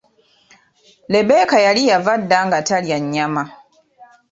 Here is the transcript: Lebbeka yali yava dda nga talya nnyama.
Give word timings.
Lebbeka 1.13 1.57
yali 1.65 1.81
yava 1.89 2.13
dda 2.21 2.39
nga 2.47 2.59
talya 2.67 2.97
nnyama. 3.03 3.43